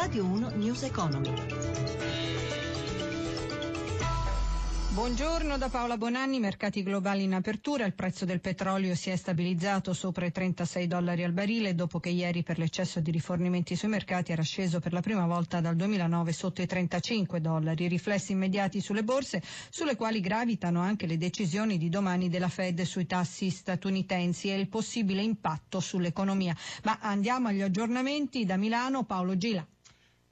[0.00, 1.32] Radio 1 News Economy.
[4.90, 9.92] Buongiorno da Paola Bonanni, mercati globali in apertura, il prezzo del petrolio si è stabilizzato
[9.92, 14.30] sopra i 36 dollari al barile dopo che ieri per l'eccesso di rifornimenti sui mercati
[14.30, 19.02] era sceso per la prima volta dal 2009 sotto i 35 dollari, riflessi immediati sulle
[19.02, 24.60] borse sulle quali gravitano anche le decisioni di domani della Fed sui tassi statunitensi e
[24.60, 26.54] il possibile impatto sull'economia.
[26.84, 29.66] Ma andiamo agli aggiornamenti da Milano, Paolo Gila.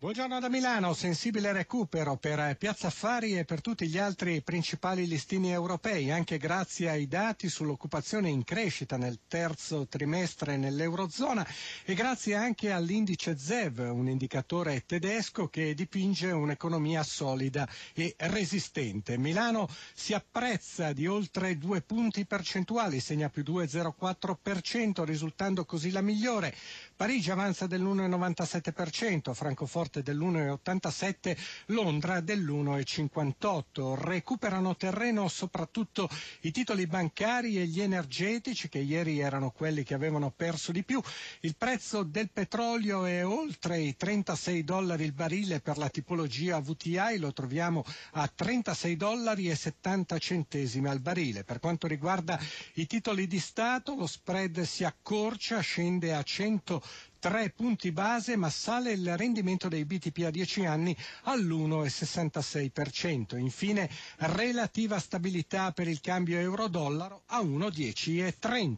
[0.00, 5.50] Buongiorno da Milano, sensibile recupero per Piazza Affari e per tutti gli altri principali listini
[5.50, 11.44] europei, anche grazie ai dati sull'occupazione in crescita nel terzo trimestre nell'Eurozona
[11.84, 19.18] e grazie anche all'indice ZEV, un indicatore tedesco che dipinge un'economia solida e resistente.
[19.18, 26.54] Milano si apprezza di oltre due punti percentuali, segna più 2,04%, risultando così la migliore.
[26.94, 31.36] Parigi avanza dell'1,97%, Francoforte dell'1,87%,
[31.66, 33.94] Londra dell'1,58%.
[33.94, 36.08] Recuperano terreno soprattutto
[36.42, 41.00] i titoli bancari e gli energetici che ieri erano quelli che avevano perso di più.
[41.40, 47.18] Il prezzo del petrolio è oltre i 36 dollari il barile per la tipologia VTI,
[47.18, 51.44] lo troviamo a 36 dollari e 70 centesimi al barile.
[51.44, 52.38] Per quanto riguarda
[52.74, 56.82] i titoli di Stato, lo spread si accorcia, scende a 100
[57.20, 63.36] 3 punti base, ma sale il rendimento dei BTP a 10 anni all'1,66%.
[63.38, 63.88] Infine,
[64.18, 68.74] relativa stabilità per il cambio euro-dollaro a 1,10,30.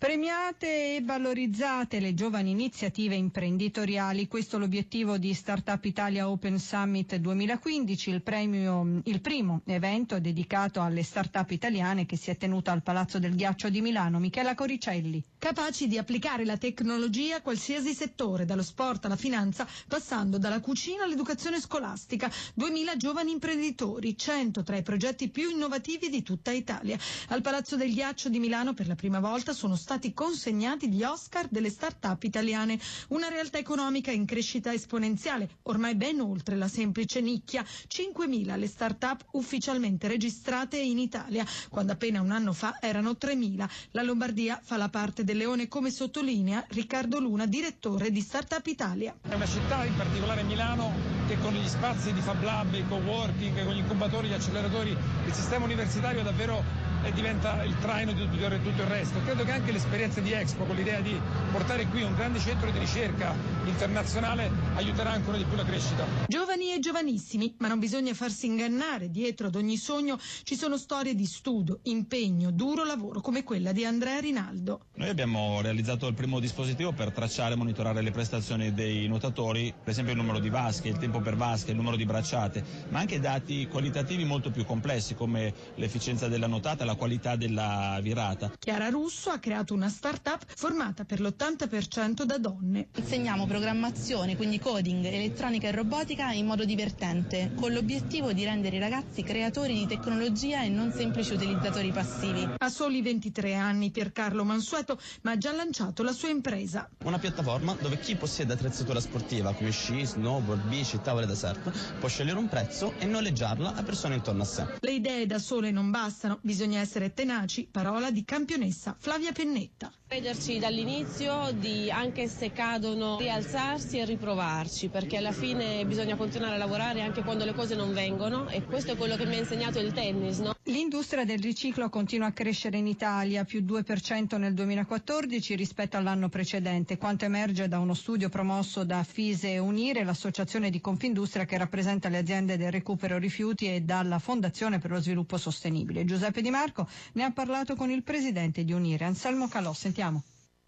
[0.00, 7.16] Premiate e valorizzate le giovani iniziative imprenditoriali, questo è l'obiettivo di Startup Italia Open Summit
[7.16, 12.82] 2015, il, premio, il primo evento dedicato alle start-up italiane che si è tenuto al
[12.82, 14.18] Palazzo del Ghiaccio di Milano.
[14.18, 15.22] Michela Coricelli.
[15.38, 21.04] Capaci di applicare la tecnologia a qualsiasi settore, dallo sport alla finanza, passando dalla cucina
[21.04, 22.30] all'educazione scolastica.
[22.54, 26.96] 2000 giovani imprenditori, 100 tra i progetti più innovativi di tutta Italia.
[27.28, 31.02] Al Palazzo del Ghiaccio di Milano per la prima volta sono stati stati consegnati gli
[31.02, 32.78] Oscar delle start-up italiane,
[33.08, 39.24] una realtà economica in crescita esponenziale, ormai ben oltre la semplice nicchia, 5.000 le start-up
[39.32, 43.68] ufficialmente registrate in Italia, quando appena un anno fa erano 3.000.
[43.90, 49.12] La Lombardia fa la parte del leone come sottolinea Riccardo Luna, direttore di Startup Italia.
[49.28, 50.92] È una città, in particolare Milano,
[51.26, 54.90] che con gli spazi di Fab Lab, i co-working, con gli incubatori, gli acceleratori,
[55.26, 59.20] il sistema universitario davvero e diventa il traino di tutto il resto.
[59.24, 61.18] Credo che anche l'esperienza di Expo, con l'idea di
[61.52, 63.34] portare qui un grande centro di ricerca
[63.64, 66.04] internazionale, aiuterà ancora di più la crescita.
[66.26, 71.14] Giovani e giovanissimi, ma non bisogna farsi ingannare, dietro ad ogni sogno ci sono storie
[71.14, 74.86] di studio, impegno, duro lavoro, come quella di Andrea Rinaldo.
[74.94, 79.92] Noi abbiamo realizzato il primo dispositivo per tracciare e monitorare le prestazioni dei nuotatori, per
[79.92, 83.20] esempio il numero di vasche, il tempo per vasche, il numero di bracciate, ma anche
[83.20, 88.50] dati qualitativi molto più complessi come l'efficienza della nuotata, la qualità della virata.
[88.58, 92.88] Chiara Russo ha creato una start-up formata per l'80% da donne.
[92.96, 98.80] Insegniamo programmazione, quindi coding, elettronica e robotica in modo divertente, con l'obiettivo di rendere i
[98.80, 102.48] ragazzi creatori di tecnologia e non semplici utilizzatori passivi.
[102.56, 106.88] Ha soli 23 anni Piercarlo Mansueto, ma ha già lanciato la sua impresa.
[107.04, 112.08] Una piattaforma dove chi possiede attrezzatura sportiva come sci, snowboard, bici, tavole da surf può
[112.08, 114.66] scegliere un prezzo e noleggiarla a persone intorno a sé.
[114.80, 119.92] Le idee da sole non bastano, bisogna essere tenaci, parola di campionessa Flavia Pennetta.
[120.12, 126.58] Crederci dall'inizio, di anche se cadono rialzarsi e riprovarci, perché alla fine bisogna continuare a
[126.58, 129.78] lavorare anche quando le cose non vengono e questo è quello che mi ha insegnato
[129.78, 130.38] il tennis.
[130.38, 130.52] No?
[130.64, 136.98] L'industria del riciclo continua a crescere in Italia, più 2% nel 2014 rispetto all'anno precedente,
[136.98, 142.18] quanto emerge da uno studio promosso da Fise Unire, l'associazione di Confindustria che rappresenta le
[142.18, 146.04] aziende del recupero rifiuti e dalla Fondazione per lo sviluppo sostenibile.
[146.04, 149.72] Giuseppe Di Marco ne ha parlato con il presidente di Unire, Anselmo Calò.
[149.72, 150.22] Sentiamo Sentiamo.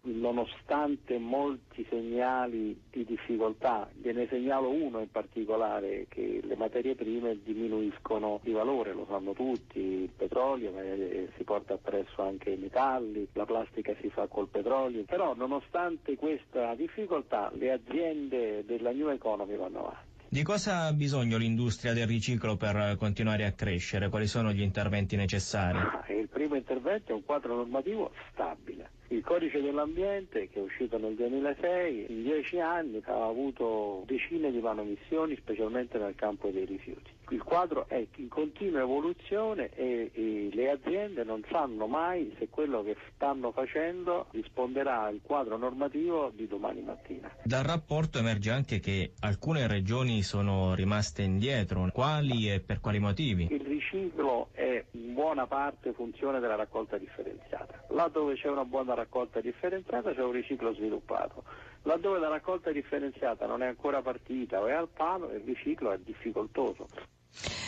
[0.00, 8.40] Nonostante molti segnali di difficoltà, gliene segnalo uno in particolare, che le materie prime diminuiscono
[8.42, 13.44] di valore, lo sanno tutti, il petrolio eh, si porta appresso anche i metalli, la
[13.44, 19.80] plastica si fa col petrolio, però nonostante questa difficoltà le aziende della New Economy vanno
[19.80, 20.07] avanti.
[20.30, 24.10] Di cosa ha bisogno l'industria del riciclo per continuare a crescere?
[24.10, 25.78] Quali sono gli interventi necessari?
[25.78, 30.98] Ah, il primo intervento è un quadro normativo stabile il codice dell'ambiente che è uscito
[30.98, 37.10] nel 2006 in dieci anni ha avuto decine di manomissioni specialmente nel campo dei rifiuti.
[37.30, 42.82] Il quadro è in continua evoluzione e, e, le aziende non sanno mai se quello
[42.82, 47.30] che stanno facendo risponderà al quadro normativo di domani mattina.
[47.42, 51.88] Dal rapporto emerge anche che alcune regioni sono rimaste indietro.
[51.92, 53.48] Quali e per quali motivi?
[53.50, 57.84] Il riciclo è in buona parte funzione della raccolta differenziata.
[57.90, 61.44] Là dove c'è una buona raccolta differenziata c'è un riciclo sviluppato.
[61.82, 65.98] Laddove la raccolta differenziata non è ancora partita o è al palo, il riciclo è
[65.98, 66.86] difficoltoso.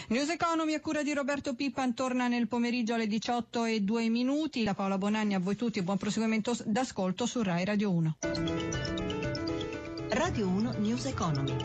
[0.08, 4.64] News Economy a cura di Roberto Pippan torna nel pomeriggio alle 18 e 2 minuti.
[4.64, 8.16] Da Paola Bonanni a voi tutti e buon proseguimento d'ascolto su Rai Radio 1.
[10.08, 11.56] Radio 1 News Economy.